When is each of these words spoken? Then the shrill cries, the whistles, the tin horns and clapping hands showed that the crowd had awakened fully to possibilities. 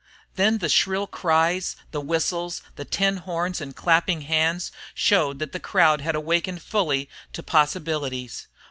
Then 0.35 0.57
the 0.57 0.67
shrill 0.67 1.05
cries, 1.05 1.75
the 1.91 2.01
whistles, 2.01 2.63
the 2.75 2.85
tin 2.85 3.17
horns 3.17 3.61
and 3.61 3.75
clapping 3.75 4.21
hands 4.21 4.71
showed 4.95 5.37
that 5.37 5.51
the 5.51 5.59
crowd 5.59 6.01
had 6.01 6.15
awakened 6.15 6.63
fully 6.63 7.07
to 7.33 7.43
possibilities. 7.43 8.47